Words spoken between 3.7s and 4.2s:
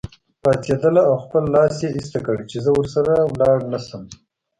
نه شم.